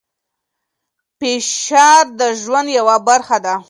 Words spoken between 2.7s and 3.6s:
یوه برخه ده.